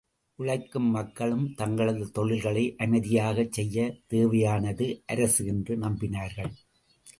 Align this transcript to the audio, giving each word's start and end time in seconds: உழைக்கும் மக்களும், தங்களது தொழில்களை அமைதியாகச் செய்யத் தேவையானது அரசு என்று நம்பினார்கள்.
உழைக்கும் 0.35 0.87
மக்களும், 0.89 1.53
தங்களது 1.53 2.11
தொழில்களை 2.11 2.75
அமைதியாகச் 2.77 3.51
செய்யத் 3.51 4.01
தேவையானது 4.07 5.03
அரசு 5.07 5.45
என்று 5.45 5.77
நம்பினார்கள். 5.77 6.51